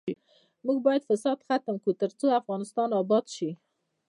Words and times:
موږ 0.65 0.77
باید 0.85 1.07
فساد 1.09 1.37
ختم 1.47 1.75
کړو، 1.81 1.93
ترڅو 2.01 2.25
افغانستان 2.41 2.89
اباد 3.01 3.25
شي. 3.35 3.49